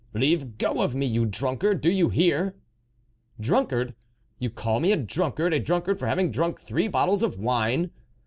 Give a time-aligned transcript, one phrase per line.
[0.15, 2.55] "Leave go of me, you drunkard, do you hear!""
[3.39, 3.93] Drunkard!
[4.39, 7.91] you call me a drunkard, a drunkard for having drunk three bottles of wine